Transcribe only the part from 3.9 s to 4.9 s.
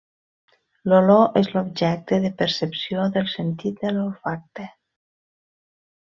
l'olfacte.